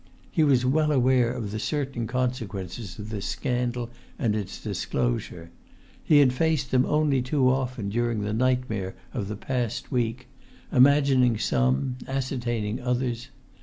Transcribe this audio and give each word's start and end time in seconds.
He 0.31 0.43
was 0.43 0.65
well 0.65 0.91
aware 0.91 1.31
of 1.31 1.51
the 1.51 1.59
certain 1.59 2.07
consequences 2.07 2.97
of 2.97 3.09
this 3.09 3.27
scandal 3.27 3.91
and 4.17 4.35
its 4.35 4.59
disclosure; 4.59 5.51
he 6.03 6.17
had 6.17 6.33
faced 6.33 6.71
them 6.71 6.87
only 6.87 7.21
too 7.21 7.47
often 7.51 7.89
during 7.89 8.21
the 8.21 8.33
nightmare 8.33 8.95
of 9.13 9.27
the 9.27 9.35
past 9.37 9.91
week, 9.91 10.25
imagining 10.71 11.37
some, 11.37 11.97
ascertaining 12.07 12.81
others. 12.81 13.27